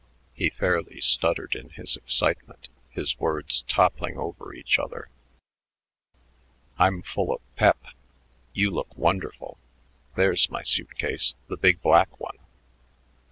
[0.33, 5.09] He fairly stuttered in his excitement, his words toppling over each other.
[6.79, 7.77] "I'm full of pep.
[8.51, 9.59] You look wonderful.
[10.15, 12.39] There's my suit case, the big black one.